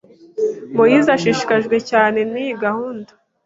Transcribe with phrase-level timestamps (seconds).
[0.75, 3.11] Moise ashishikajwe cyane niyi gahunda.